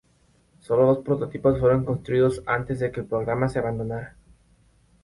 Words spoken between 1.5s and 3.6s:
fueron construidos antes de que el programa se